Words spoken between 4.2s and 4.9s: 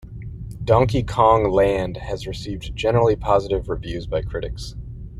critics.